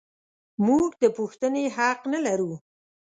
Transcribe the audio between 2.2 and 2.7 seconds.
لرو.